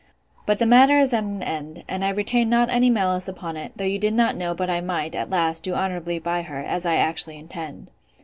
[0.47, 3.73] But the matter is at an end, and I retain not any malice upon it;
[3.75, 6.87] though you did not know but I might, at last, do honourably by her, as
[6.87, 7.91] I actually intend.